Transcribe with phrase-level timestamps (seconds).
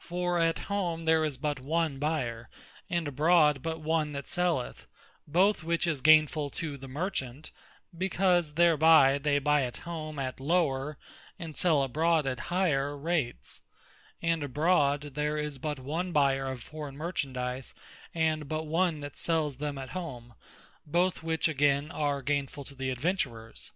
[0.00, 2.48] For at home there is but one buyer,
[2.90, 4.88] and abroad but one that selleth:
[5.28, 7.52] both which is gainfull to the Merchant,
[7.96, 10.98] because thereby they buy at home at lower,
[11.38, 13.62] and sell abroad at higher rates:
[14.20, 17.72] And abroad there is but one buyer of forraign Merchandise,
[18.12, 20.34] and but one that sels them at home;
[20.86, 23.70] both which againe are gainfull to the adventurers.